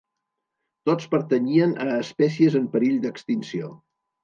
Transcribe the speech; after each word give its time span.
Tots 0.89 1.09
pertanyien 1.11 1.77
a 1.85 1.87
espècies 1.97 2.59
en 2.63 2.67
perill 2.75 2.99
d'extinció. 3.07 3.73